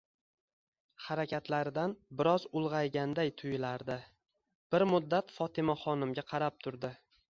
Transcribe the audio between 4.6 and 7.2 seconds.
Bir muddat Fotimaxonimga qarab turdi.